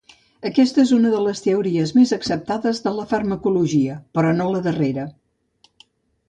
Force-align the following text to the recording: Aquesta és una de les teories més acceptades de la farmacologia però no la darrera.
Aquesta 0.49 0.79
és 0.83 0.93
una 0.95 1.11
de 1.15 1.19
les 1.25 1.41
teories 1.47 1.93
més 1.97 2.13
acceptades 2.17 2.81
de 2.87 2.95
la 3.01 3.05
farmacologia 3.13 3.99
però 4.19 4.33
no 4.39 4.49
la 4.57 4.63
darrera. 4.71 5.07